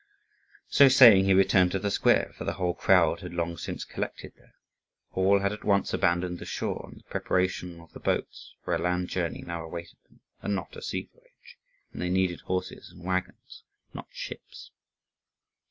[0.67, 4.33] So saying, he returned to the square, for the whole crowd had long since collected
[4.35, 4.55] there.
[5.13, 8.79] All had at once abandoned the shore and the preparation of the boats; for a
[8.79, 11.55] land journey now awaited them, and not a sea voyage,
[11.93, 13.61] and they needed horses and waggons,
[13.93, 14.71] not ships.